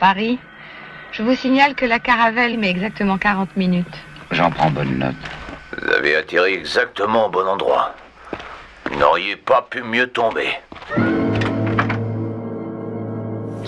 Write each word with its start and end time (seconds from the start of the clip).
Paris. 0.00 0.38
Je 1.12 1.22
vous 1.22 1.34
signale 1.36 1.74
que 1.74 1.84
la 1.84 1.98
caravelle 1.98 2.58
met 2.58 2.70
exactement 2.70 3.18
40 3.18 3.56
minutes. 3.56 3.86
J'en 4.30 4.50
prends 4.50 4.70
bonne 4.70 4.98
note. 4.98 5.14
Vous 5.76 5.92
avez 5.92 6.16
atterri 6.16 6.54
exactement 6.54 7.26
au 7.26 7.30
bon 7.30 7.46
endroit. 7.46 7.94
Vous 8.86 8.98
n'auriez 8.98 9.36
pas 9.36 9.66
pu 9.70 9.82
mieux 9.82 10.08
tomber. 10.08 10.48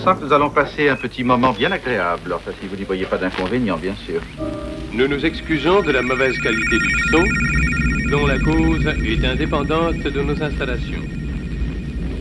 Ça, 0.03 0.17
nous 0.19 0.33
allons 0.33 0.49
passer 0.49 0.89
un 0.89 0.95
petit 0.95 1.23
moment 1.23 1.53
bien 1.53 1.71
agréable. 1.71 2.33
Enfin, 2.33 2.51
si 2.59 2.67
vous 2.67 2.75
n'y 2.75 2.83
voyez 2.83 3.05
pas 3.05 3.17
d'inconvénient, 3.17 3.77
bien 3.77 3.95
sûr. 3.95 4.21
Nous 4.91 5.07
nous 5.07 5.25
excusons 5.25 5.81
de 5.81 5.91
la 5.91 6.01
mauvaise 6.01 6.37
qualité 6.39 6.77
du 6.77 6.93
son, 7.11 7.23
dont 8.11 8.25
la 8.25 8.39
cause 8.39 8.85
est 8.85 9.25
indépendante 9.25 9.95
de 9.95 10.21
nos 10.21 10.41
installations. 10.43 11.22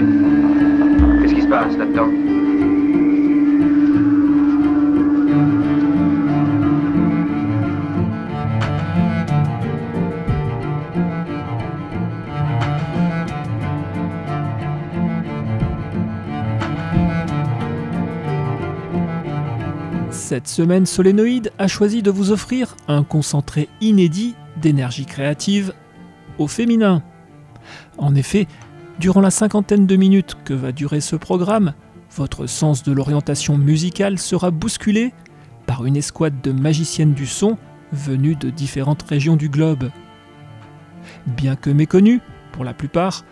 Qu'est-ce 0.00 1.34
qui 1.34 1.42
se 1.42 1.46
passe 1.46 1.76
là-dedans? 1.76 2.08
Cette 20.10 20.48
semaine, 20.48 20.86
Solénoïde 20.86 21.52
a 21.58 21.68
choisi 21.68 22.02
de 22.02 22.10
vous 22.10 22.32
offrir 22.32 22.74
un 22.88 23.04
concentré 23.04 23.68
inédit 23.80 24.34
d'énergie 24.56 25.06
créative 25.06 25.72
au 26.38 26.48
féminin. 26.48 27.02
En 27.98 28.16
effet, 28.16 28.48
durant 28.98 29.20
la 29.20 29.30
cinquantaine 29.30 29.86
de 29.86 29.96
minutes 29.96 30.36
que 30.44 30.54
va 30.54 30.72
durer 30.72 31.00
ce 31.00 31.16
programme, 31.16 31.74
votre 32.12 32.46
sens 32.46 32.82
de 32.82 32.92
l'orientation 32.92 33.58
musicale 33.58 34.18
sera 34.18 34.50
bousculé 34.50 35.12
par 35.66 35.84
une 35.84 35.96
escouade 35.96 36.40
de 36.42 36.52
magiciennes 36.52 37.14
du 37.14 37.26
son 37.26 37.58
venues 37.92 38.36
de 38.36 38.50
différentes 38.50 39.02
régions 39.02 39.36
du 39.36 39.48
globe. 39.48 39.90
Bien 41.26 41.56
que 41.56 41.70
méconnus, 41.70 42.20
pour 42.52 42.64
la 42.64 42.74
plupart, 42.74 43.24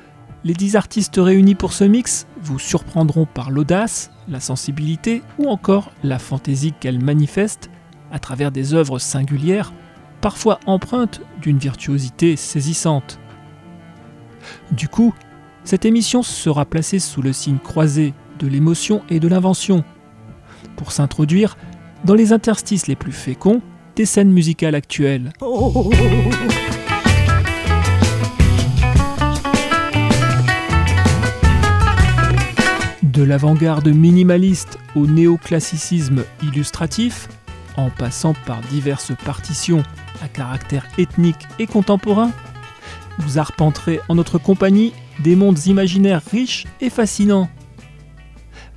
les 0.45 0.55
dix 0.55 0.75
artistes 0.75 1.17
réunis 1.17 1.55
pour 1.55 1.73
ce 1.73 1.85
mix 1.85 2.27
vous 2.41 2.59
surprendront 2.59 3.27
par 3.27 3.51
l'audace, 3.51 4.11
la 4.29 4.41
sensibilité 4.41 5.23
ou 5.39 5.49
encore 5.49 5.93
la 6.03 6.19
fantaisie 6.19 6.75
qu'elles 6.79 7.03
manifestent 7.03 7.71
à 8.11 8.19
travers 8.19 8.51
des 8.51 8.75
œuvres 8.75 8.99
singulières, 8.99 9.73
parfois 10.21 10.59
empreintes 10.67 11.21
d'une 11.41 11.59
virtuosité 11.59 12.35
saisissante. 12.37 13.21
Du 14.73 14.89
coup, 14.89 15.15
cette 15.65 15.85
émission 15.85 16.23
sera 16.23 16.65
placée 16.65 16.99
sous 16.99 17.23
le 17.23 17.33
signe 17.33 17.59
croisé 17.59 18.15
de 18.39 18.47
l'émotion 18.47 19.03
et 19.09 19.21
de 19.21 19.29
l'invention, 19.29 19.85
pour 20.77 20.93
s'introduire 20.93 21.57
dans 22.05 22.15
les 22.15 22.33
interstices 22.33 22.89
les 22.89 22.97
plus 22.97 23.13
féconds 23.13 23.63
des 23.95 24.07
scènes 24.07 24.33
musicales 24.33 24.75
actuelles. 24.75 25.33
De 33.03 33.23
l'avant-garde 33.23 33.89
minimaliste 33.89 34.79
au 34.97 35.07
néoclassicisme 35.07 36.25
illustratif, 36.43 37.29
en 37.77 37.91
passant 37.91 38.35
par 38.47 38.61
diverses 38.63 39.13
partitions 39.25 39.83
à 40.23 40.29
caractère 40.29 40.87
ethnique 40.99 41.47
et 41.59 41.67
contemporain, 41.67 42.33
vous 43.19 43.39
arpenterez 43.39 44.01
en 44.09 44.15
notre 44.15 44.39
compagnie 44.39 44.93
des 45.23 45.37
mondes 45.37 45.67
imaginaires 45.67 46.23
riches 46.31 46.67
et 46.81 46.91
fascinants. 46.91 47.49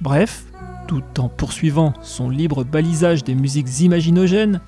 Bref, 0.02 0.46
tout 0.88 1.04
en 1.18 1.30
poursuivant 1.30 1.94
son 2.02 2.30
libre 2.30 2.64
balisage 2.64 3.24
des 3.24 3.36
musiques 3.36 3.80
imaginogènes, 3.82 4.62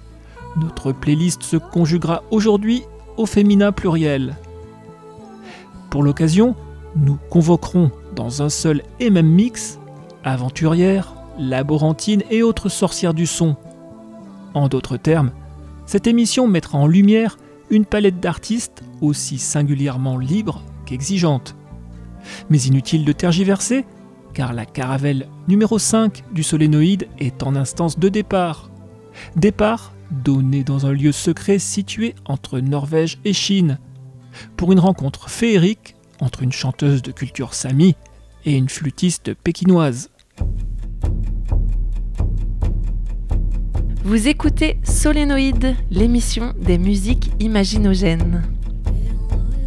notre 0.60 0.92
playlist 0.92 1.44
se 1.44 1.58
conjuguera 1.58 2.24
aujourd'hui 2.32 2.84
au 3.18 3.26
féminin 3.26 3.72
pluriel. 3.72 4.36
Pour 5.90 6.04
l'occasion, 6.04 6.56
nous 6.96 7.18
convoquerons 7.30 7.92
dans 8.16 8.42
un 8.42 8.50
seul 8.50 8.82
et 9.00 9.10
même 9.10 9.30
mix 9.30 9.80
aventurières, 10.24 11.14
laborantines 11.38 12.24
et 12.32 12.42
autres 12.42 12.70
sorcières 12.70 13.14
du 13.14 13.28
son. 13.28 13.56
En 14.54 14.68
d'autres 14.68 14.98
termes, 14.98 15.32
cette 15.86 16.08
émission 16.08 16.48
mettra 16.48 16.78
en 16.78 16.88
lumière 16.88 17.38
une 17.70 17.86
palette 17.86 18.20
d'artistes 18.20 18.84
aussi 19.02 19.38
singulièrement 19.38 20.18
libre 20.18 20.64
qu'exigeante. 20.86 21.56
Mais 22.50 22.60
inutile 22.60 23.06
de 23.06 23.12
tergiverser, 23.12 23.86
car 24.34 24.54
la 24.54 24.66
caravelle 24.66 25.28
numéro 25.48 25.80
5 25.80 26.24
du 26.32 26.44
solénoïde 26.44 27.08
est 27.20 27.44
en 27.44 27.56
instance 27.56 27.98
de 27.98 28.10
départ. 28.10 28.70
Départ 29.36 29.94
donné 30.12 30.64
dans 30.64 30.86
un 30.86 30.92
lieu 30.92 31.12
secret 31.12 31.60
situé 31.60 32.16
entre 32.26 32.60
Norvège 32.60 33.20
et 33.26 33.34
Chine, 33.34 33.80
pour 34.56 34.72
une 34.72 34.80
rencontre 34.80 35.30
féerique 35.30 35.96
entre 36.20 36.44
une 36.44 36.52
chanteuse 36.52 37.02
de 37.02 37.12
culture 37.12 37.54
sami 37.54 37.96
et 38.46 38.56
une 38.56 38.70
flûtiste 38.70 39.34
pékinoise. 39.34 40.10
Vous 44.04 44.28
écoutez 44.28 44.80
Solénoïde, 44.84 45.76
l'émission 45.92 46.54
des 46.58 46.78
musiques 46.78 47.30
imaginogènes. 47.40 48.57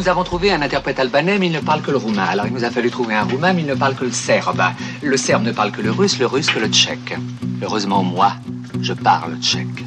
nous 0.00 0.08
avons 0.08 0.24
trouvé 0.24 0.50
un 0.50 0.62
interprète 0.62 0.98
albanais, 0.98 1.38
mais 1.38 1.48
il 1.48 1.52
ne 1.52 1.60
parle 1.60 1.82
que 1.82 1.90
le 1.90 1.98
roumain. 1.98 2.24
Alors 2.24 2.46
il 2.46 2.54
nous 2.54 2.64
a 2.64 2.70
fallu 2.70 2.90
trouver 2.90 3.14
un 3.14 3.24
roumain, 3.24 3.52
mais 3.52 3.60
il 3.60 3.66
ne 3.66 3.74
parle 3.74 3.94
que 3.94 4.04
le 4.04 4.12
serbe. 4.12 4.62
Le 5.02 5.16
serbe 5.18 5.42
ne 5.44 5.52
parle 5.52 5.72
que 5.72 5.82
le 5.82 5.90
russe, 5.90 6.18
le 6.18 6.24
russe 6.24 6.48
que 6.48 6.58
le 6.58 6.68
tchèque. 6.68 7.18
Heureusement, 7.62 8.02
moi, 8.02 8.32
je 8.80 8.94
parle 8.94 9.36
tchèque. 9.42 9.84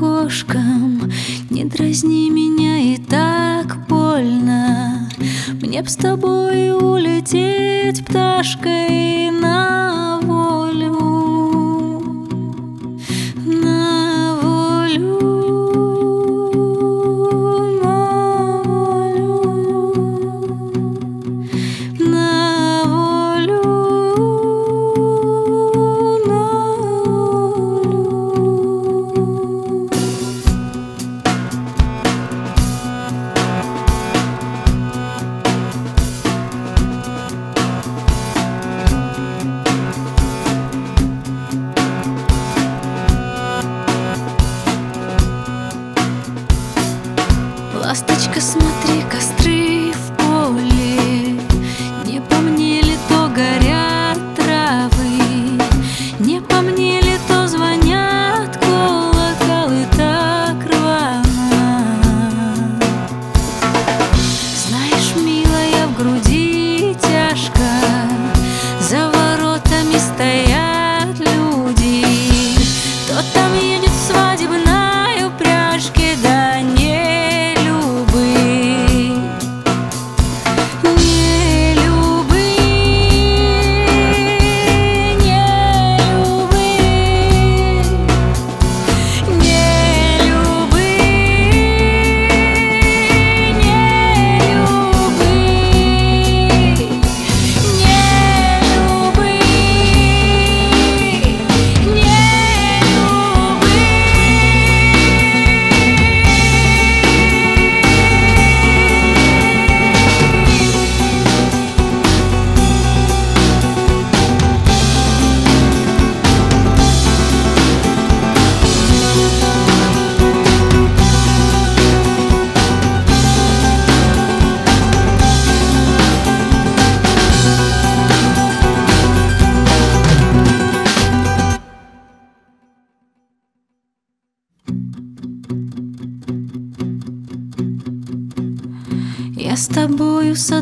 окошком 0.00 1.12
Не 1.50 1.64
дразни 1.64 2.30
меня 2.30 2.78
и 2.78 2.96
так 2.96 3.86
больно. 3.86 5.10
Мне 5.60 5.82
б 5.82 5.88
с 5.88 5.96
тобой 5.96 6.72
улететь 6.72 8.04
пташкой 8.06 9.30
на 9.30 10.20
волю. 10.22 11.19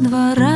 двора. 0.08 0.48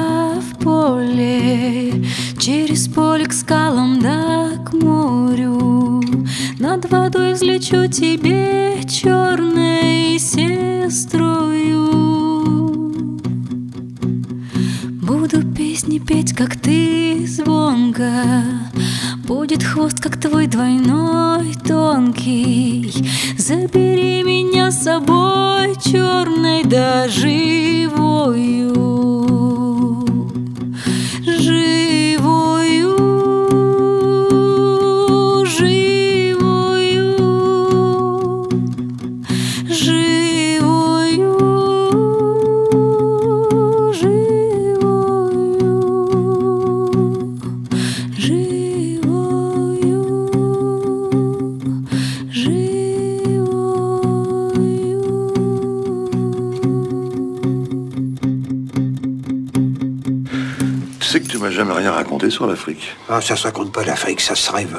sur 62.30 62.46
l'Afrique. 62.46 62.96
Ah, 63.08 63.20
ça, 63.20 63.36
ça 63.36 63.50
compte 63.50 63.72
pas 63.72 63.84
l'Afrique, 63.84 64.20
ça 64.20 64.34
se 64.34 64.50
rêve. 64.50 64.78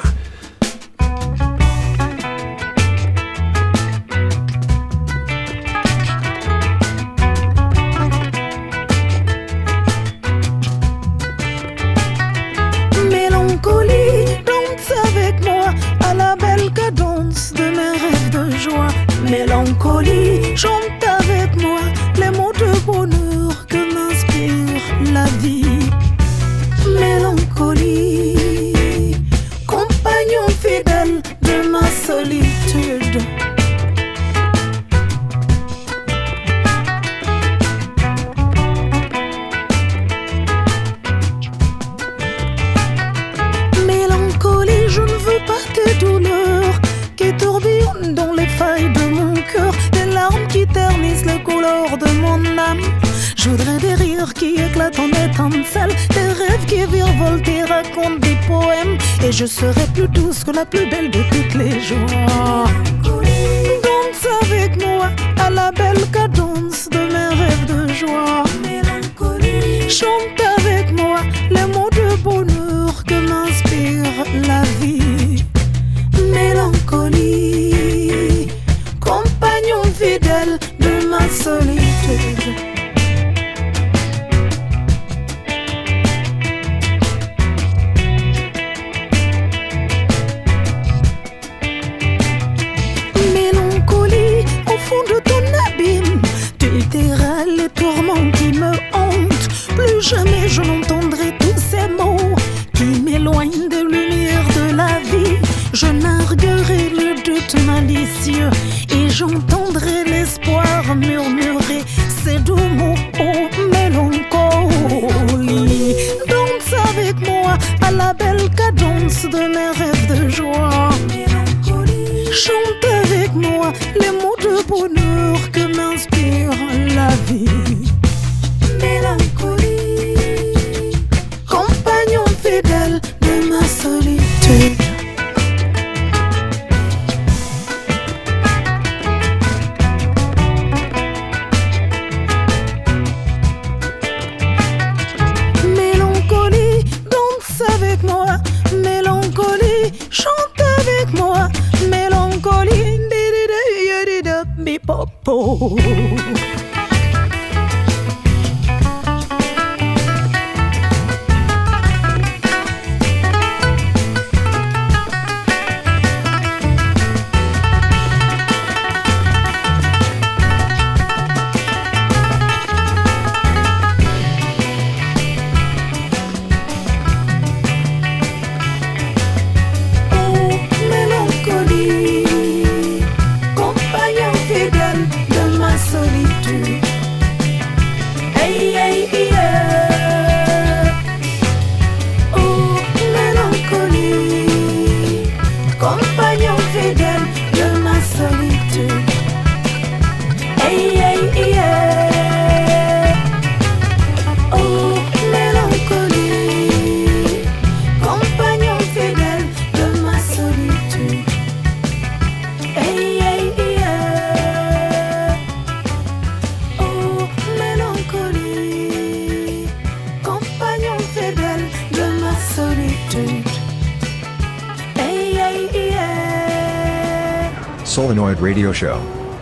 gasoline. 81.44 81.83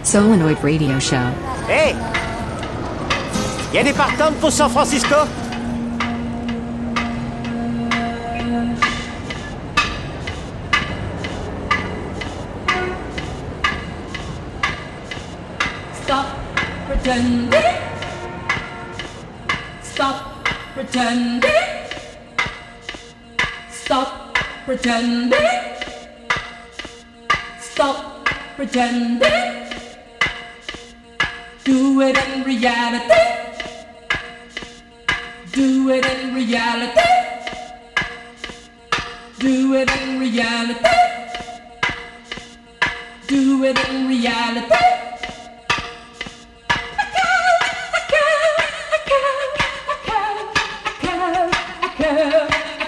Solenoid 0.02 0.62
Radio 0.62 1.00
Show. 1.00 1.16
Hey! 1.66 1.94
Y 3.72 3.78
a 3.78 3.82
des 3.82 3.94
partantes 3.94 4.34
pour 4.40 4.52
San 4.52 4.68
Francisco? 4.68 5.16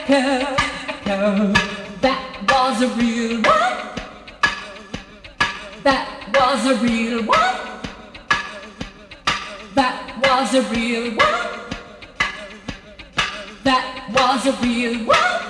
That 0.06 0.58
was 2.49 2.82
a 2.82 2.88
real 2.88 3.37
one. 3.37 3.44
That 5.82 6.08
was 6.34 6.66
a 6.66 6.75
real 6.82 7.25
one. 7.25 7.80
That 9.75 10.18
was 10.23 10.54
a 10.54 10.62
real 10.75 11.11
one. 11.16 11.61
That 13.64 14.11
was 14.12 14.46
a 14.46 14.52
real 14.62 15.06
one. 15.06 15.43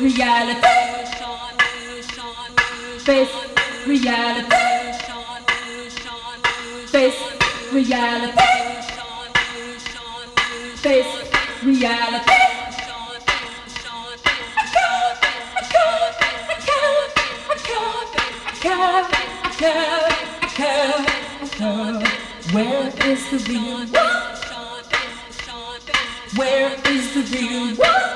reality. 0.00 0.60
Face 3.04 3.34
reality. 3.86 4.56
Face 6.86 7.20
reality. 7.72 8.32
Face 10.76 11.32
reality. 11.62 12.40
Where 22.52 22.88
is 23.06 23.30
the 23.30 23.38
real? 23.48 23.86
Where 26.36 26.72
is 26.86 27.14
the 27.14 27.22
real? 27.36 28.09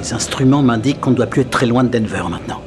Les 0.00 0.12
instruments 0.12 0.62
m'indiquent 0.62 1.00
qu'on 1.00 1.10
ne 1.10 1.16
doit 1.16 1.26
plus 1.26 1.42
être 1.42 1.50
très 1.50 1.66
loin 1.66 1.84
de 1.84 1.88
Denver 1.96 2.24
maintenant. 2.28 2.61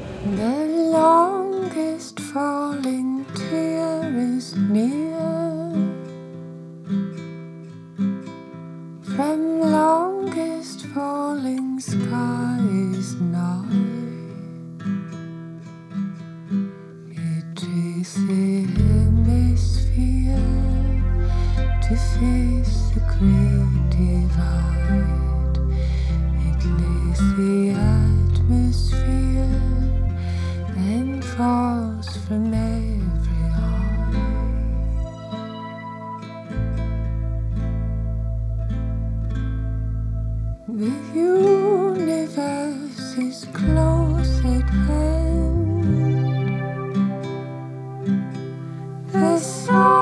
So. 49.37 49.94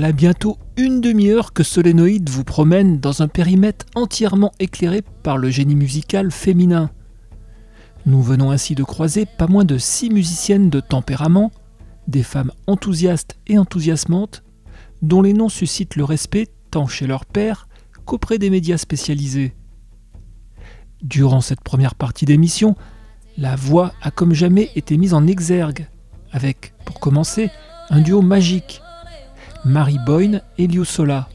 Voilà 0.00 0.12
bientôt 0.12 0.56
une 0.78 1.02
demi-heure 1.02 1.52
que 1.52 1.62
Solénoïde 1.62 2.30
vous 2.30 2.42
promène 2.42 3.00
dans 3.00 3.20
un 3.20 3.28
périmètre 3.28 3.84
entièrement 3.94 4.50
éclairé 4.58 5.02
par 5.22 5.36
le 5.36 5.50
génie 5.50 5.74
musical 5.74 6.30
féminin. 6.30 6.90
Nous 8.06 8.22
venons 8.22 8.50
ainsi 8.50 8.74
de 8.74 8.82
croiser 8.82 9.26
pas 9.26 9.46
moins 9.46 9.66
de 9.66 9.76
six 9.76 10.08
musiciennes 10.08 10.70
de 10.70 10.80
tempérament, 10.80 11.52
des 12.08 12.22
femmes 12.22 12.50
enthousiastes 12.66 13.38
et 13.46 13.58
enthousiasmantes, 13.58 14.42
dont 15.02 15.20
les 15.20 15.34
noms 15.34 15.50
suscitent 15.50 15.96
le 15.96 16.04
respect 16.04 16.48
tant 16.70 16.86
chez 16.86 17.06
leur 17.06 17.26
père 17.26 17.68
qu'auprès 18.06 18.38
des 18.38 18.48
médias 18.48 18.78
spécialisés. 18.78 19.54
Durant 21.02 21.42
cette 21.42 21.60
première 21.60 21.94
partie 21.94 22.24
d'émission, 22.24 22.74
la 23.36 23.54
voix 23.54 23.92
a 24.00 24.10
comme 24.10 24.32
jamais 24.32 24.70
été 24.76 24.96
mise 24.96 25.12
en 25.12 25.26
exergue, 25.26 25.88
avec, 26.32 26.72
pour 26.86 27.00
commencer, 27.00 27.50
un 27.90 28.00
duo 28.00 28.22
magique, 28.22 28.80
Marie 29.64 29.98
Boyne 30.06 30.40
et 30.56 30.66
Liu 30.66 30.86
Sola. 30.86 31.28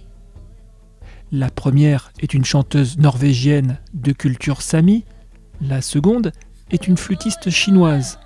La 1.32 1.50
première 1.50 2.12
est 2.20 2.34
une 2.34 2.44
chanteuse 2.44 2.98
norvégienne 2.98 3.78
de 3.94 4.14
culture 4.14 4.64
sami, 4.64 5.06
la 5.62 5.82
seconde 5.82 6.32
est 6.72 6.88
une 6.88 6.98
flûtiste 6.98 7.52
chinoise. 7.52 8.20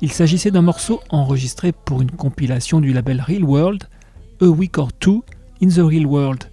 Il 0.00 0.10
s'agissait 0.10 0.50
d'un 0.50 0.62
morceau 0.62 1.00
enregistré 1.10 1.70
pour 1.72 2.02
une 2.02 2.10
compilation 2.10 2.80
du 2.80 2.92
label 2.92 3.20
Real 3.20 3.44
World, 3.44 3.84
A 4.40 4.46
Week 4.46 4.76
or 4.78 4.92
Two 4.92 5.24
in 5.62 5.68
the 5.68 5.78
Real 5.78 6.06
World. 6.06 6.44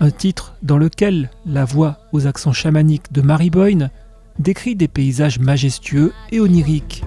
Un 0.00 0.10
titre 0.10 0.54
dans 0.62 0.78
lequel 0.78 1.30
la 1.44 1.66
voix 1.66 1.98
aux 2.12 2.26
accents 2.26 2.52
chamaniques 2.54 3.12
de 3.12 3.20
Marie 3.20 3.50
Boyne 3.50 3.90
décrit 4.38 4.76
des 4.76 4.88
paysages 4.88 5.38
majestueux 5.38 6.12
et 6.32 6.40
oniriques. 6.40 7.04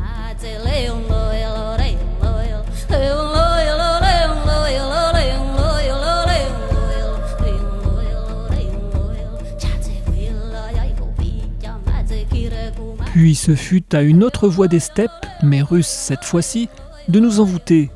Puis 13.17 13.33
ce 13.33 13.55
fut 13.55 13.95
à 13.95 14.03
une 14.03 14.23
autre 14.23 14.47
voix 14.47 14.67
des 14.67 14.79
steppes, 14.79 15.25
mais 15.41 15.63
russe 15.63 15.87
cette 15.87 16.23
fois-ci, 16.23 16.69
de 17.07 17.19
nous 17.19 17.39
envoûter, 17.39 17.89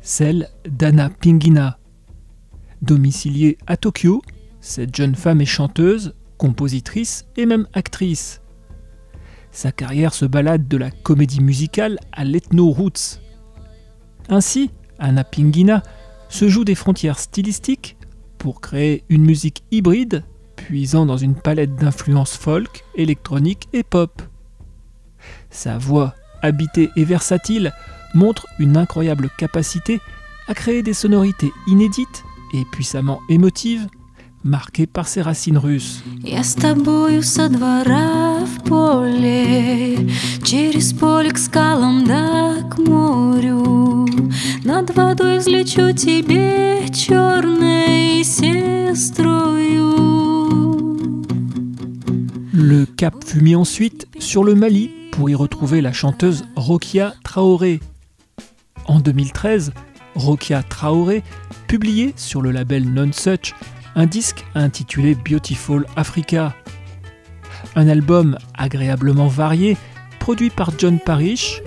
celle 0.00 0.48
d'Anna 0.66 1.10
Pingina. 1.10 1.78
Domiciliée 2.80 3.58
à 3.66 3.76
Tokyo, 3.76 4.22
cette 4.62 4.96
jeune 4.96 5.16
femme 5.16 5.42
est 5.42 5.44
chanteuse, 5.44 6.14
compositrice 6.38 7.26
et 7.36 7.44
même 7.44 7.68
actrice. 7.74 8.40
Sa 9.50 9.70
carrière 9.70 10.14
se 10.14 10.24
balade 10.24 10.66
de 10.66 10.78
la 10.78 10.90
comédie 10.90 11.42
musicale 11.42 11.98
à 12.12 12.24
l'ethno-roots. 12.24 13.20
Ainsi, 14.30 14.70
Anna 14.98 15.24
Pingina 15.24 15.82
se 16.30 16.48
joue 16.48 16.64
des 16.64 16.74
frontières 16.74 17.18
stylistiques 17.18 17.98
pour 18.38 18.62
créer 18.62 19.04
une 19.10 19.26
musique 19.26 19.62
hybride 19.70 20.24
puisant 20.56 21.04
dans 21.04 21.18
une 21.18 21.34
palette 21.34 21.76
d'influences 21.76 22.38
folk, 22.38 22.82
électronique 22.94 23.68
et 23.74 23.82
pop. 23.82 24.22
Sa 25.51 25.77
voix, 25.77 26.13
habitée 26.41 26.89
et 26.95 27.05
versatile, 27.05 27.73
montre 28.13 28.47
une 28.59 28.77
incroyable 28.77 29.29
capacité 29.37 29.99
à 30.47 30.53
créer 30.53 30.83
des 30.83 30.93
sonorités 30.93 31.51
inédites 31.67 32.23
et 32.53 32.63
puissamment 32.71 33.19
émotives, 33.29 33.87
marquées 34.43 34.87
par 34.87 35.07
ses 35.07 35.21
racines 35.21 35.57
russes. 35.57 36.03
Я 36.23 36.43
с 36.43 36.53
тобою 36.55 37.23
со 37.23 37.49
двора 37.49 38.45
в 38.45 38.63
поле, 38.63 40.09
через 40.43 40.93
поле 40.93 41.31
к 41.31 41.37
скалам 41.37 42.05
да 42.05 42.61
к 42.69 42.77
морю. 42.77 44.05
Над 44.63 44.95
водой 44.95 45.39
взлечу 45.39 45.93
тебе 45.93 46.87
черной 46.93 48.23
сестрою. 48.23 49.63
Le 52.53 52.85
cap 52.85 53.15
fut 53.25 53.41
mis 53.41 53.55
ensuite 53.55 54.07
sur 54.19 54.43
le 54.43 54.55
Mali 54.55 54.91
pour 55.18 55.28
y 55.28 55.34
retrouver 55.34 55.80
la 55.80 55.92
chanteuse 55.92 56.44
Rokia 56.54 57.12
Traoré. 57.24 57.80
En 58.84 59.00
2013, 59.00 59.72
Rokia 60.14 60.62
Traoré 60.62 61.24
publiait 61.66 62.12
sur 62.14 62.40
le 62.40 62.52
label 62.52 62.88
Non 62.88 63.10
Such 63.12 63.52
un 63.96 64.06
disque 64.06 64.44
intitulé 64.54 65.16
Beautiful 65.16 65.86
Africa. 65.96 66.54
Un 67.74 67.88
album 67.88 68.38
agréablement 68.56 69.26
varié, 69.26 69.76
produit 70.20 70.50
par 70.50 70.70
John 70.78 71.00
Parrish, 71.00 71.62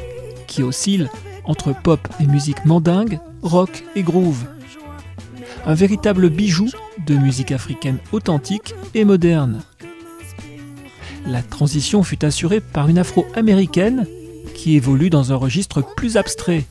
qui 0.48 0.64
oscille 0.64 1.10
entre 1.44 1.74
pop 1.74 2.08
et 2.22 2.28
musique 2.28 2.64
mandingue, 2.64 3.20
rock 3.42 3.84
et 3.98 4.04
groove. 4.04 4.46
Un 5.66 5.74
véritable 5.74 6.30
bijou 6.30 6.70
de 7.06 7.16
musique 7.16 7.52
africaine 7.52 7.98
authentique 8.14 8.74
et 8.94 9.04
moderne. 9.04 9.62
La 11.28 11.42
transition 11.42 12.04
fut 12.04 12.26
assurée 12.26 12.60
par 12.60 12.90
une 12.90 12.98
afro-américaine 12.98 14.08
qui 14.56 14.76
évolue 14.76 15.10
dans 15.10 15.32
un 15.32 15.36
registre 15.36 15.82
plus 15.96 16.18
abstrait. 16.18 16.66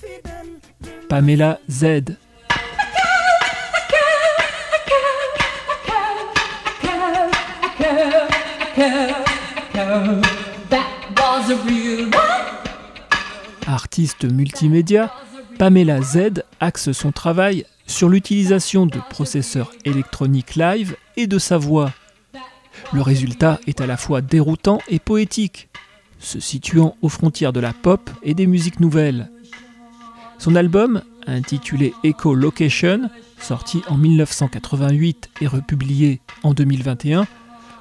Pamela 1.09 1.59
Z. 1.69 2.17
Artiste 13.67 14.25
multimédia, 14.25 15.13
Pamela 15.59 16.01
Z 16.03 16.43
axe 16.61 16.93
son 16.93 17.13
travail 17.13 17.65
sur 17.87 18.09
l'utilisation 18.09 18.87
de 18.87 18.99
processeurs 19.11 19.73
électroniques 19.85 20.55
live 20.55 20.97
et 21.17 21.27
de 21.27 21.39
sa 21.39 21.59
voix. 21.59 21.93
Le 22.93 23.03
résultat 23.03 23.61
est 23.66 23.81
à 23.81 23.87
la 23.87 23.97
fois 23.97 24.21
déroutant 24.21 24.81
et 24.88 24.99
poétique, 24.99 25.69
se 26.19 26.40
situant 26.40 26.97
aux 27.03 27.09
frontières 27.09 27.53
de 27.53 27.61
la 27.61 27.73
pop 27.73 28.11
et 28.23 28.35
des 28.35 28.47
musiques 28.47 28.81
nouvelles. 28.81 29.31
Son 30.38 30.55
album, 30.55 31.03
intitulé 31.27 31.95
Echo 32.03 32.35
Location, 32.35 33.11
sorti 33.38 33.83
en 33.88 33.97
1988 33.97 35.31
et 35.40 35.47
republié 35.47 36.21
en 36.43 36.55
2021, 36.55 37.27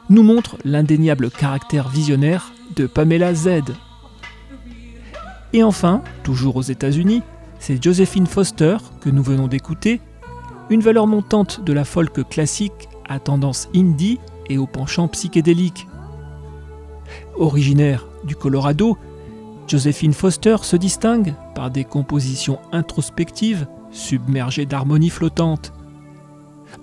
nous 0.10 0.24
montre 0.24 0.58
l'indéniable 0.66 1.30
caractère 1.30 1.90
visionnaire 1.90 2.52
de 2.76 2.88
Pamela 2.88 3.34
Z. 3.34 3.62
Et 5.54 5.64
enfin, 5.64 6.04
toujours 6.24 6.56
aux 6.56 6.62
États-Unis, 6.62 7.22
c'est 7.60 7.84
Josephine 7.84 8.28
Foster 8.28 8.78
que 9.02 9.10
nous 9.10 9.24
venons 9.24 9.48
d'écouter, 9.48 10.02
une 10.70 10.82
valeur 10.82 11.08
montante 11.08 11.64
de 11.64 11.74
la 11.74 11.84
folk 11.84 12.28
classique 12.30 12.90
à 13.08 13.20
tendance 13.20 13.70
indie 13.76 14.20
et 14.50 14.58
au 14.58 14.66
penchant 14.66 15.08
psychédélique. 15.08 15.88
Originaire 17.38 18.06
du 18.24 18.36
Colorado, 18.36 18.98
Josephine 19.68 20.14
Foster 20.14 20.58
se 20.64 20.76
distingue 20.76 21.34
par 21.56 21.72
des 21.72 21.84
compositions 21.84 22.60
introspectives 22.72 23.68
submergées 23.92 24.66
d'harmonies 24.66 25.10
flottantes. 25.10 25.74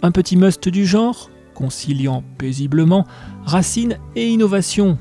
Un 0.03 0.11
petit 0.11 0.37
must 0.37 0.69
du 0.69 0.87
genre, 0.87 1.31
conciliant 1.55 2.23
paisiblement 2.39 3.05
racines 3.45 3.99
et 4.15 4.29
innovation. 4.29 4.99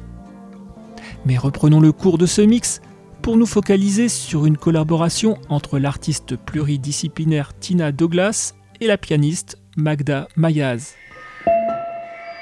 Mais 1.26 1.38
reprenons 1.38 1.80
le 1.80 1.92
cours 1.92 2.18
de 2.18 2.26
ce 2.26 2.42
mix 2.42 2.82
pour 3.22 3.38
nous 3.38 3.46
focaliser 3.46 4.10
sur 4.10 4.46
une 4.46 4.58
collaboration 4.58 5.38
entre 5.50 5.80
l'artiste 5.80 6.36
pluridisciplinaire 6.36 7.58
Tina 7.60 7.92
Douglas 7.92 8.54
et 8.82 8.88
la 8.88 8.98
pianiste 8.98 9.58
Magda 9.78 10.28
Mayaz. 10.36 10.96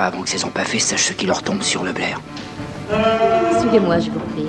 Avant 0.00 0.22
que 0.22 0.28
ces 0.28 0.44
empaffés 0.44 0.78
sachent 0.78 1.08
ce 1.08 1.12
qui 1.12 1.26
leur 1.26 1.42
tombe 1.42 1.62
sur 1.62 1.82
le 1.82 1.92
blaire. 1.92 2.20
Suivez-moi, 3.60 3.98
je 3.98 4.10
vous 4.10 4.20
prie. 4.20 4.48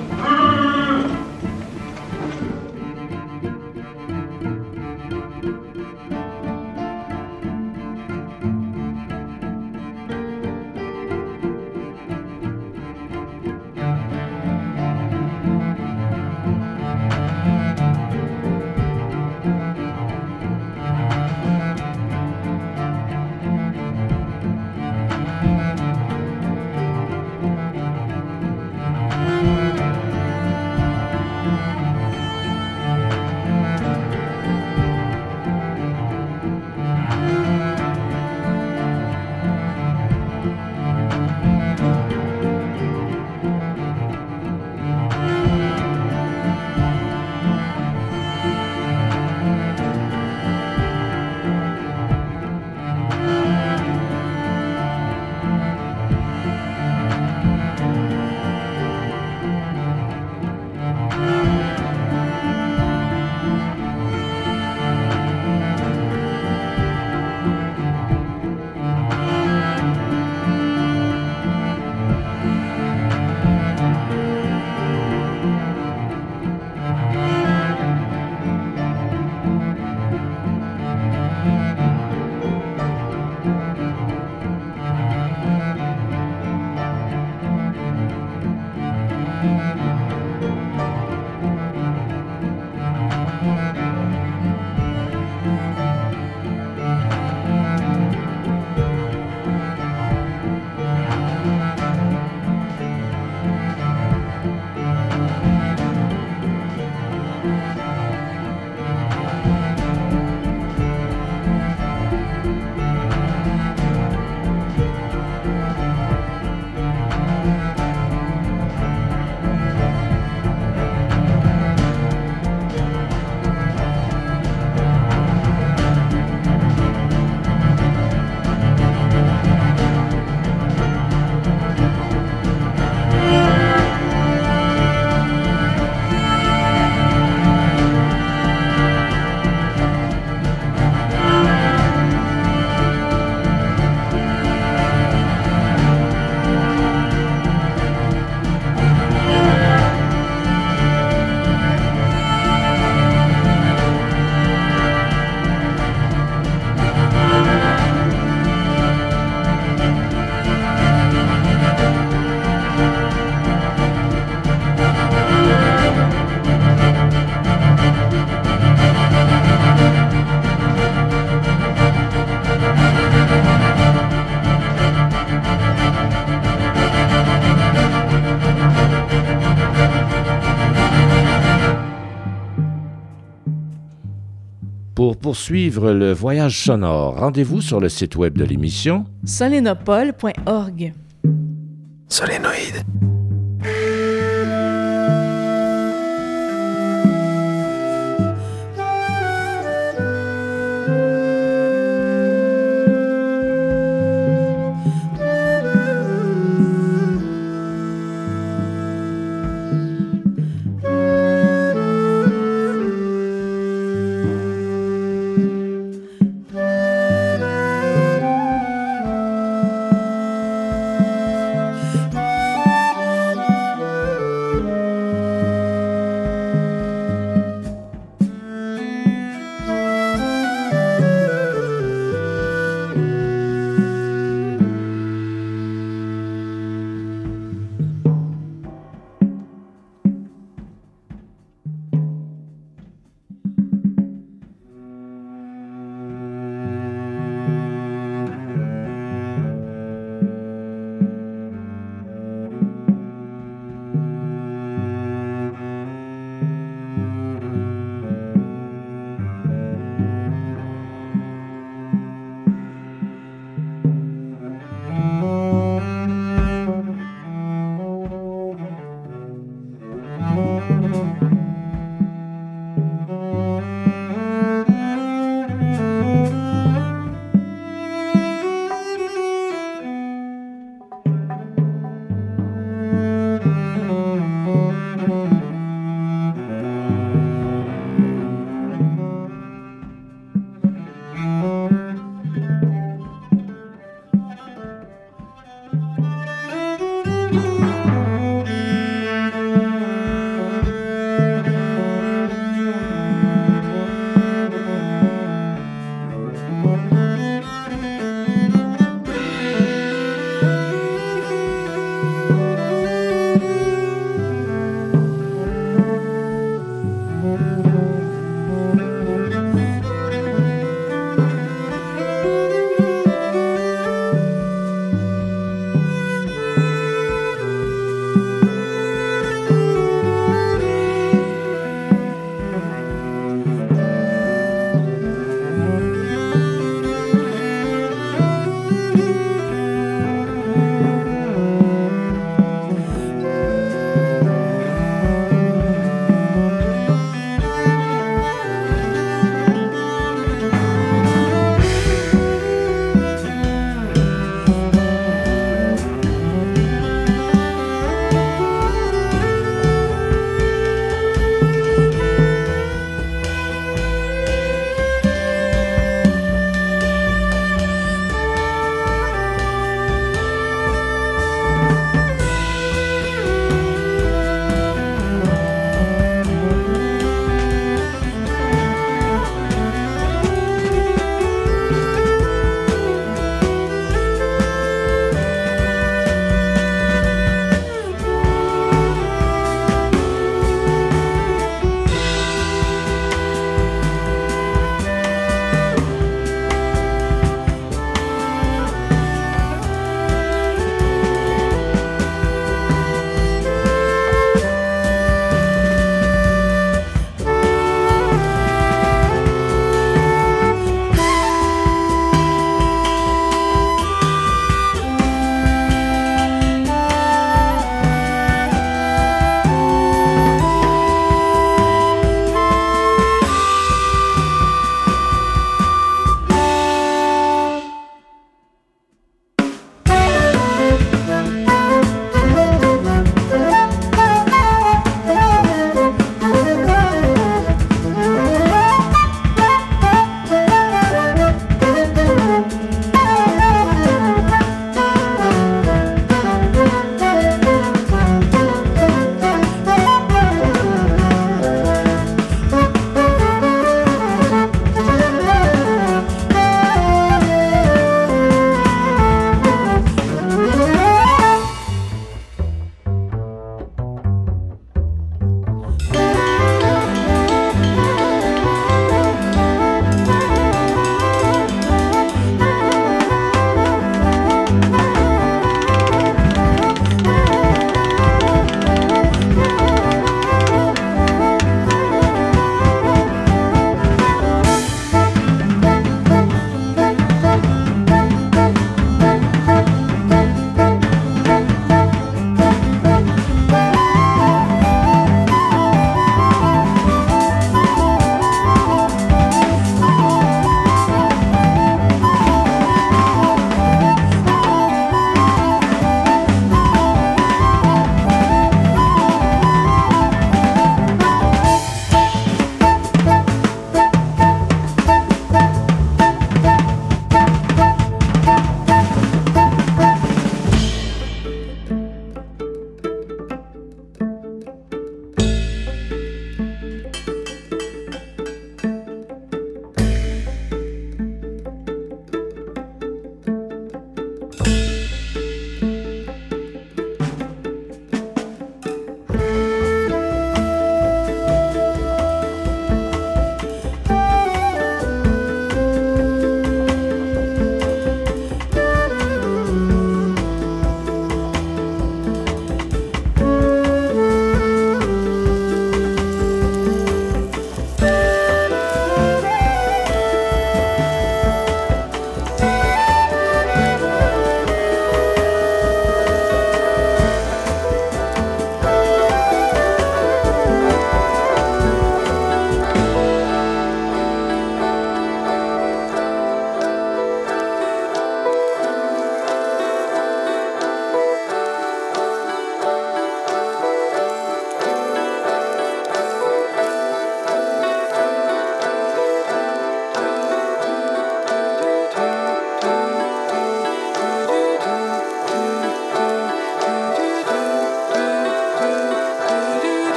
Poursuivre 185.24 185.92
le 185.92 186.12
voyage 186.12 186.64
sonore, 186.64 187.16
rendez-vous 187.16 187.62
sur 187.62 187.80
le 187.80 187.88
site 187.88 188.14
web 188.14 188.36
de 188.36 188.44
l'émission 188.44 189.06
solénopole.org. 189.24 190.92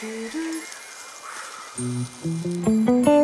do, 0.00 0.30
do. 3.04 3.17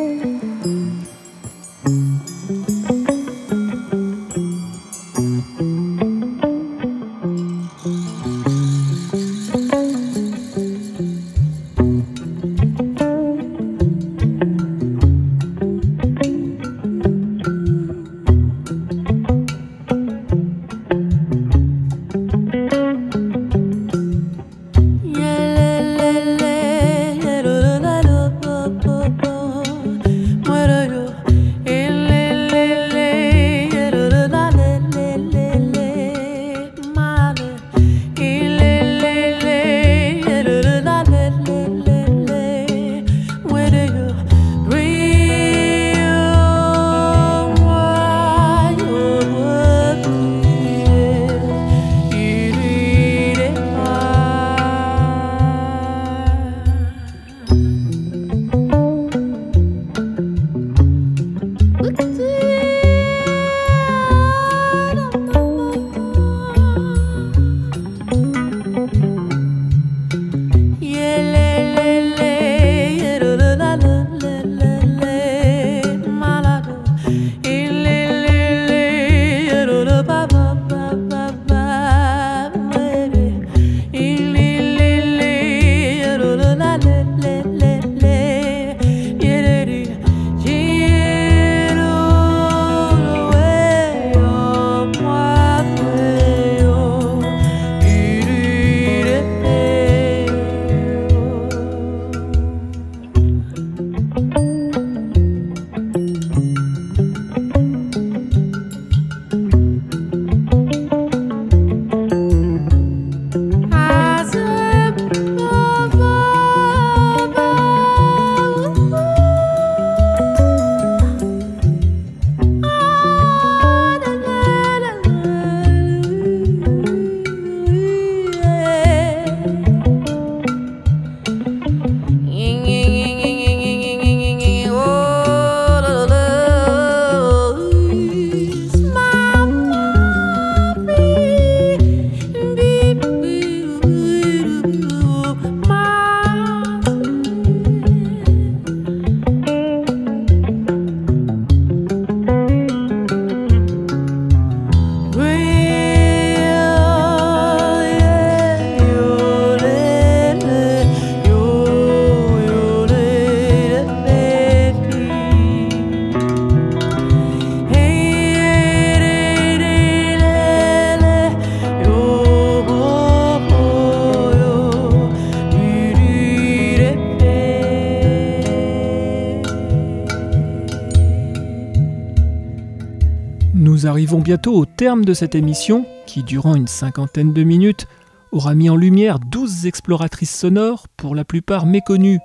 Bientôt 184.24 184.54
au 184.54 184.64
terme 184.64 185.04
de 185.04 185.12
cette 185.12 185.34
émission 185.34 185.84
qui, 186.06 186.22
durant 186.22 186.54
une 186.54 186.66
cinquantaine 186.66 187.34
de 187.34 187.44
minutes, 187.44 187.86
aura 188.32 188.54
mis 188.54 188.70
en 188.70 188.74
lumière 188.74 189.18
12 189.18 189.66
exploratrices 189.66 190.34
sonores, 190.34 190.88
pour 190.96 191.14
la 191.14 191.26
plupart 191.26 191.66
méconnues. 191.66 192.20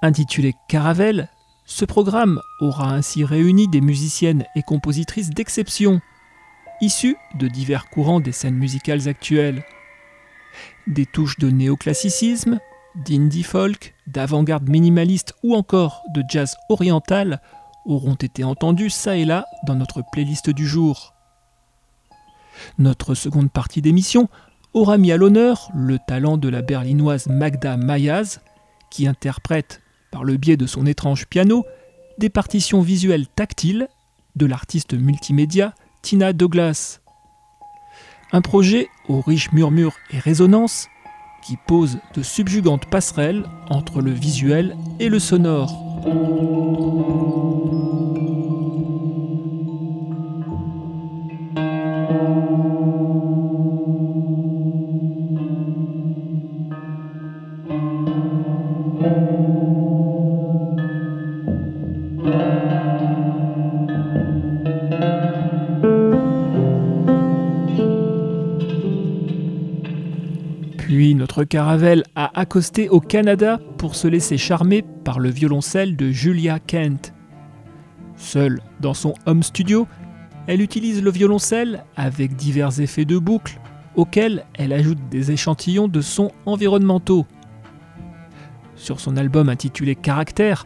Intitulé 0.00 0.54
Caravelle, 0.66 1.28
ce 1.66 1.84
programme 1.84 2.40
aura 2.62 2.94
ainsi 2.94 3.22
réuni 3.22 3.68
des 3.68 3.82
musiciennes 3.82 4.46
et 4.56 4.62
compositrices 4.62 5.28
d'exception, 5.28 6.00
issues 6.80 7.18
de 7.38 7.48
divers 7.48 7.90
courants 7.90 8.20
des 8.20 8.32
scènes 8.32 8.56
musicales 8.56 9.08
actuelles. 9.08 9.62
Des 10.86 11.04
touches 11.04 11.38
de 11.38 11.50
néoclassicisme, 11.50 12.60
d'indie 12.94 13.42
folk, 13.42 13.94
d'avant-garde 14.06 14.70
minimaliste 14.70 15.34
ou 15.42 15.54
encore 15.54 16.02
de 16.14 16.22
jazz 16.26 16.56
oriental 16.70 17.42
auront 17.86 18.14
été 18.14 18.44
entendues 18.44 18.90
ça 18.90 19.16
et 19.16 19.24
là 19.24 19.46
dans 19.66 19.74
notre 19.74 20.02
playlist 20.12 20.50
du 20.50 20.66
jour. 20.66 21.14
Notre 22.78 23.14
seconde 23.14 23.50
partie 23.50 23.82
d'émission 23.82 24.28
aura 24.74 24.98
mis 24.98 25.12
à 25.12 25.16
l'honneur 25.16 25.70
le 25.74 25.98
talent 25.98 26.36
de 26.36 26.48
la 26.48 26.62
berlinoise 26.62 27.28
Magda 27.28 27.76
Mayaz, 27.76 28.40
qui 28.90 29.06
interprète, 29.06 29.80
par 30.10 30.24
le 30.24 30.36
biais 30.36 30.56
de 30.56 30.66
son 30.66 30.86
étrange 30.86 31.26
piano, 31.26 31.64
des 32.18 32.28
partitions 32.28 32.80
visuelles 32.80 33.26
tactiles 33.26 33.88
de 34.36 34.46
l'artiste 34.46 34.94
multimédia 34.94 35.74
Tina 36.02 36.32
Douglas. 36.32 37.00
Un 38.32 38.40
projet 38.40 38.88
aux 39.08 39.20
riches 39.20 39.52
murmures 39.52 39.96
et 40.10 40.18
résonances 40.18 40.88
qui 41.42 41.56
pose 41.66 41.98
de 42.14 42.22
subjugantes 42.22 42.86
passerelles 42.86 43.44
entre 43.70 44.00
le 44.00 44.10
visuel 44.10 44.76
et 44.98 45.08
le 45.08 45.18
sonore. 45.18 45.85
Thank 46.06 47.72
you. 47.72 47.85
Notre 71.26 71.42
caravelle 71.42 72.04
a 72.14 72.38
accosté 72.38 72.88
au 72.88 73.00
Canada 73.00 73.58
pour 73.78 73.96
se 73.96 74.06
laisser 74.06 74.38
charmer 74.38 74.84
par 75.02 75.18
le 75.18 75.28
violoncelle 75.28 75.96
de 75.96 76.12
Julia 76.12 76.60
Kent. 76.60 77.12
Seule 78.16 78.60
dans 78.78 78.94
son 78.94 79.12
home 79.26 79.42
studio, 79.42 79.88
elle 80.46 80.60
utilise 80.60 81.02
le 81.02 81.10
violoncelle 81.10 81.82
avec 81.96 82.36
divers 82.36 82.80
effets 82.80 83.04
de 83.04 83.18
boucle 83.18 83.58
auxquels 83.96 84.46
elle 84.54 84.72
ajoute 84.72 85.00
des 85.10 85.32
échantillons 85.32 85.88
de 85.88 86.00
sons 86.00 86.30
environnementaux. 86.44 87.26
Sur 88.76 89.00
son 89.00 89.16
album 89.16 89.48
intitulé 89.48 89.96
Caractère, 89.96 90.64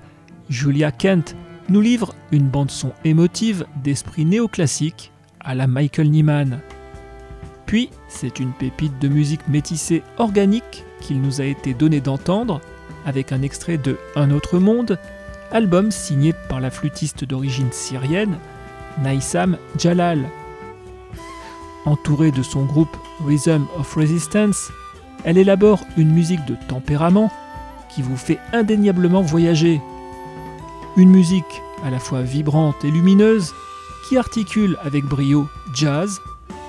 Julia 0.51 0.93
Kent 0.93 1.37
nous 1.71 1.81
livre 1.81 2.15
une 2.33 2.49
bande-son 2.49 2.93
émotive 3.07 3.65
d'esprit 3.83 4.27
néoclassique 4.27 5.11
à 5.41 5.55
la 5.55 5.67
Michael 5.67 6.11
Nyman. 6.11 6.61
Puis, 7.71 7.89
c'est 8.09 8.41
une 8.41 8.51
pépite 8.51 8.99
de 8.99 9.07
musique 9.07 9.47
métissée 9.47 10.03
organique 10.19 10.85
qu'il 11.01 11.23
nous 11.23 11.41
a 11.41 11.45
été 11.45 11.73
donné 11.73 12.01
d'entendre 12.01 12.61
avec 13.07 13.31
un 13.31 13.43
extrait 13.43 13.79
de 13.79 13.97
Un 14.17 14.33
autre 14.33 14.59
monde, 14.59 14.99
album 15.53 15.93
signé 15.93 16.33
par 16.49 16.59
la 16.59 16.73
flûtiste 16.73 17.25
d'origine 17.25 17.71
syrienne, 17.71 18.39
Naïsam 19.01 19.57
Jalal. 19.79 20.29
Entourée 21.85 22.33
de 22.33 22.43
son 22.43 22.65
groupe 22.65 22.97
Rhythm 23.25 23.65
of 23.79 23.95
Resistance, 23.95 24.73
elle 25.23 25.39
élabore 25.39 25.85
une 25.97 26.11
musique 26.11 26.45
de 26.47 26.57
tempérament 26.67 27.31
qui 27.95 28.03
vous 28.03 28.17
fait 28.17 28.41
indéniablement 28.53 29.23
voyager. 29.23 29.81
Une 30.97 31.11
musique 31.11 31.63
à 31.85 31.91
la 31.91 32.01
fois 32.01 32.23
vibrante 32.23 32.85
et 32.85 32.91
lumineuse 32.91 33.55
qui 34.09 34.17
articule 34.17 34.77
avec 34.83 35.05
brio 35.05 35.49
jazz, 35.73 36.21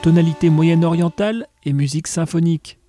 tonalité 0.01 0.49
moyenne 0.49 0.83
orientale 0.83 1.45
et 1.63 1.73
musique 1.73 2.07
symphonique. 2.07 2.79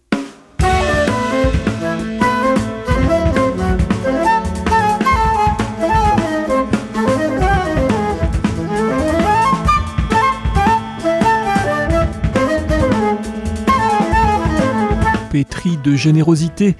Pétri 15.30 15.76
de 15.84 15.94
générosité, 15.94 16.76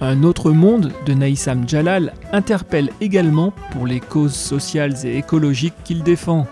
un 0.00 0.24
autre 0.24 0.50
monde 0.50 0.92
de 1.06 1.14
Naïsam 1.14 1.68
Jalal 1.68 2.12
interpelle 2.32 2.90
également 3.00 3.52
pour 3.70 3.86
les 3.86 4.00
causes 4.00 4.34
sociales 4.34 4.94
et 5.04 5.16
écologiques 5.16 5.74
qu'il 5.84 6.02
défend. 6.02 6.48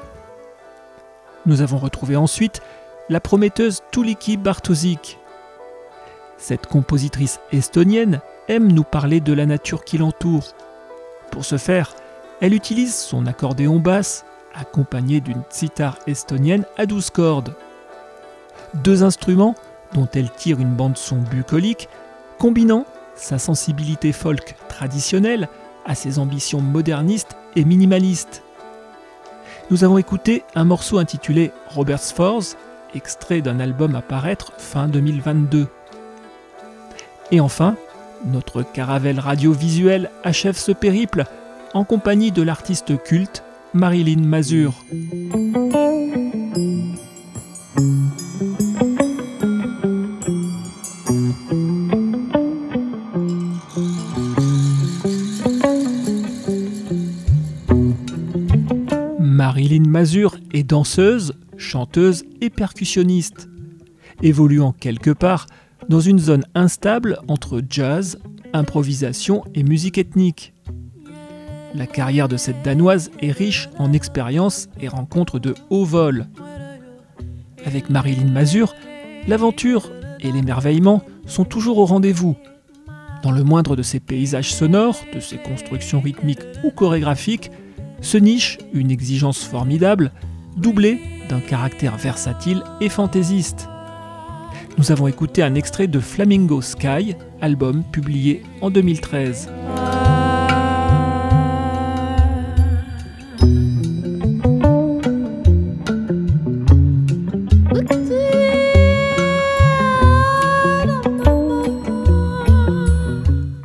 Nous 1.47 1.61
avons 1.61 1.79
retrouvé 1.79 2.17
ensuite 2.17 2.63
la 3.11 3.21
prometteuse 3.21 3.83
Tuliki 3.91 4.37
Bartosik. 4.37 5.19
Cette 6.39 6.67
compositrice 6.67 7.39
estonienne 7.53 8.21
aime 8.49 8.73
nous 8.73 8.83
parler 8.83 9.21
de 9.21 9.33
la 9.33 9.45
nature 9.45 9.85
qui 9.85 9.99
l'entoure. 9.99 10.55
Pour 11.31 11.45
ce 11.45 11.59
faire, 11.59 11.95
elle 12.41 12.55
utilise 12.55 12.95
son 12.95 13.27
accordéon 13.27 13.79
basse 13.79 14.25
accompagné 14.55 15.21
d'une 15.21 15.43
sitar 15.51 15.99
estonienne 16.07 16.65
à 16.79 16.87
12 16.87 17.11
cordes. 17.11 17.55
Deux 18.75 19.03
instruments 19.03 19.55
dont 19.93 20.09
elle 20.15 20.31
tire 20.31 20.61
une 20.61 20.75
bande 20.75 20.97
son 20.97 21.17
bucolique, 21.17 21.89
combinant 22.39 22.87
sa 23.17 23.39
sensibilité 23.39 24.13
folk 24.13 24.57
traditionnelle 24.69 25.49
à 25.85 25.95
ses 25.95 26.19
ambitions 26.19 26.61
modernistes 26.61 27.37
et 27.55 27.65
minimalistes. 27.65 28.43
Nous 29.71 29.85
avons 29.85 29.99
écouté 29.99 30.43
un 30.55 30.65
morceau 30.65 30.99
intitulé 30.99 31.53
Robert's 31.69 32.13
Force, 32.13 32.57
extrait 32.95 33.41
d'un 33.41 33.61
album 33.61 33.95
à 33.95 34.03
paraître 34.03 34.53
fin 34.59 34.89
2022. 34.89 35.69
Et 37.31 37.41
enfin, 37.41 37.77
notre 38.25 38.63
caravelle 38.63 39.21
radiovisuelle 39.21 40.11
achève 40.23 40.57
ce 40.57 40.73
périple 40.73 41.25
en 41.75 41.85
compagnie 41.85 42.33
de 42.33 42.43
l'artiste 42.43 43.03
culte 43.03 43.43
Marilyn 43.73 44.23
Mazur. 44.23 44.85
Marilyn 59.75 59.91
Mazur 59.91 60.37
est 60.53 60.63
danseuse, 60.63 61.35
chanteuse 61.57 62.23
et 62.41 62.49
percussionniste, 62.49 63.49
évoluant 64.23 64.71
quelque 64.71 65.11
part 65.11 65.47
dans 65.89 65.99
une 65.99 66.21
zone 66.21 66.45
instable 66.55 67.19
entre 67.27 67.61
jazz, 67.69 68.21
improvisation 68.53 69.43
et 69.53 69.65
musique 69.65 69.99
ethnique. 69.99 70.53
La 71.75 71.89
carrière 71.89 72.29
de 72.29 72.37
cette 72.37 72.63
Danoise 72.63 73.11
est 73.21 73.33
riche 73.33 73.69
en 73.77 73.93
expériences 73.93 74.69
et 74.81 74.87
rencontres 74.87 75.41
de 75.41 75.57
haut 75.71 75.85
vol. 75.85 76.29
Avec 77.67 77.91
Marilyn 77.91 78.31
Mazur, 78.31 78.77
l'aventure 79.27 79.91
et 80.21 80.31
l'émerveillement 80.31 81.03
sont 81.27 81.45
toujours 81.45 81.79
au 81.79 81.85
rendez-vous. 81.85 82.37
Dans 83.25 83.33
le 83.33 83.43
moindre 83.43 83.75
de 83.75 83.83
ses 83.83 83.99
paysages 83.99 84.55
sonores, 84.55 85.01
de 85.13 85.19
ses 85.19 85.39
constructions 85.39 86.01
rythmiques 86.01 86.47
ou 86.63 86.71
chorégraphiques, 86.71 87.51
se 88.05 88.19
niche 88.19 88.59
une 88.75 88.91
exigence 88.91 89.43
formidable, 89.43 90.13
doublée 90.57 91.01
d'un 91.31 91.41
caractère 91.41 91.97
versatile 91.97 92.63
et 92.81 92.91
fantaisiste. 92.91 93.69
Nous 94.77 94.93
avons 94.93 95.09
écouté 95.09 95.43
un 95.43 95.55
extrait 95.55 95.87
de 95.87 96.01
Flamingo 96.01 96.61
Sky, 96.61 97.17
album 97.41 97.83
publié 97.93 98.43
en 98.61 98.71
2013. 98.71 99.49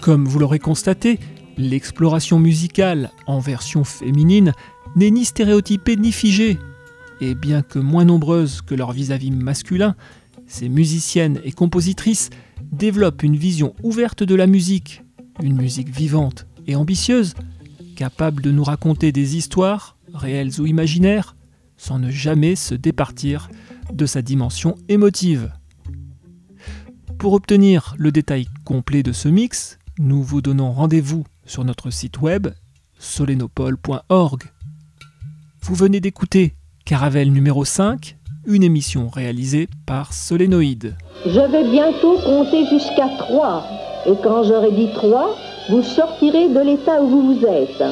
Comme 0.01 0.25
vous 0.25 0.39
l'aurez 0.39 0.59
constaté, 0.59 1.19
l'exploration 1.59 2.39
musicale 2.39 3.11
en 3.27 3.39
version 3.39 3.83
féminine 3.83 4.53
n'est 4.95 5.11
ni 5.11 5.25
stéréotypée 5.25 5.97
ni 5.97 6.11
figée, 6.11 6.57
et 7.19 7.35
bien 7.35 7.61
que 7.61 7.79
moins 7.79 8.05
nombreuses 8.05 8.61
que 8.61 8.75
leur 8.75 8.93
vis-à-vis 8.93 9.31
masculin, 9.31 9.95
ces 10.47 10.69
musiciennes 10.69 11.39
et 11.43 11.51
compositrices 11.51 12.29
développent 12.71 13.23
une 13.23 13.35
vision 13.35 13.75
ouverte 13.83 14.23
de 14.23 14.35
la 14.35 14.47
musique, 14.47 15.03
une 15.43 15.55
musique 15.55 15.89
vivante 15.89 16.47
et 16.65 16.75
ambitieuse, 16.75 17.33
capable 17.95 18.41
de 18.41 18.51
nous 18.51 18.63
raconter 18.63 19.11
des 19.11 19.35
histoires, 19.35 19.97
réelles 20.13 20.61
ou 20.61 20.65
imaginaires, 20.65 21.35
sans 21.77 21.99
ne 21.99 22.09
jamais 22.09 22.55
se 22.55 22.73
départir 22.73 23.49
de 23.93 24.05
sa 24.05 24.21
dimension 24.21 24.75
émotive. 24.87 25.51
Pour 27.17 27.33
obtenir 27.33 27.95
le 27.97 28.11
détail 28.11 28.47
complet 28.63 29.03
de 29.03 29.11
ce 29.11 29.27
mix, 29.27 29.77
nous 29.97 30.23
vous 30.23 30.41
donnons 30.41 30.71
rendez-vous 30.71 31.25
sur 31.49 31.65
notre 31.65 31.89
site 31.89 32.21
web 32.21 32.47
solenopole.org. 32.99 34.43
Vous 35.61 35.75
venez 35.75 35.99
d'écouter 35.99 36.53
Caravelle 36.85 37.31
numéro 37.31 37.65
5, 37.65 38.17
une 38.45 38.63
émission 38.63 39.09
réalisée 39.09 39.67
par 39.85 40.13
Solénoïde. 40.13 40.95
Je 41.25 41.51
vais 41.51 41.69
bientôt 41.71 42.19
compter 42.19 42.65
jusqu'à 42.67 43.09
3. 43.17 43.65
Et 44.07 44.15
quand 44.23 44.43
j'aurai 44.43 44.71
dit 44.71 44.89
3, 44.93 45.35
vous 45.69 45.81
sortirez 45.81 46.49
de 46.49 46.59
l'état 46.59 47.01
où 47.01 47.09
vous 47.09 47.33
vous 47.33 47.45
êtes. 47.45 47.83